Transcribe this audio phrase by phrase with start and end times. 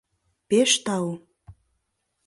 [0.49, 1.07] —Пеш тау!